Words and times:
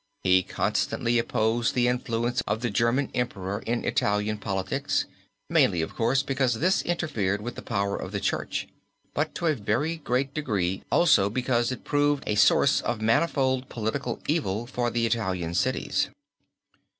He 0.23 0.41
constantly 0.41 1.19
opposed 1.19 1.75
the 1.75 1.87
influence 1.87 2.41
of 2.47 2.61
the 2.61 2.71
German 2.71 3.11
Emperor 3.13 3.59
in 3.67 3.85
Italian 3.85 4.39
politics, 4.39 5.05
mainly, 5.47 5.83
of 5.83 5.93
course, 5.95 6.23
because 6.23 6.55
this 6.55 6.81
interfered 6.81 7.39
with 7.39 7.53
the 7.53 7.61
power 7.61 7.97
of 7.97 8.11
the 8.11 8.19
Church, 8.19 8.67
but 9.13 9.35
to 9.35 9.45
a 9.45 9.53
very 9.53 9.97
great 9.97 10.33
degree 10.33 10.81
also 10.91 11.29
because 11.29 11.71
it 11.71 11.83
proved 11.83 12.23
a 12.25 12.33
source 12.33 12.81
of 12.81 12.99
manifold 12.99 13.69
political 13.69 14.19
evil 14.27 14.65
for 14.65 14.89
the 14.89 15.05
Italian 15.05 15.53
cities. 15.53 16.09